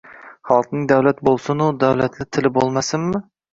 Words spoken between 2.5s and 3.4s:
bo‘lmasinmi?